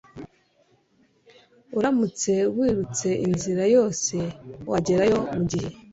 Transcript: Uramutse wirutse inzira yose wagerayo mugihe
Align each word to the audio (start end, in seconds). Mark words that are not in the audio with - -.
Uramutse 1.77 2.31
wirutse 2.55 3.07
inzira 3.27 3.63
yose 3.75 4.15
wagerayo 4.69 5.19
mugihe 5.35 5.69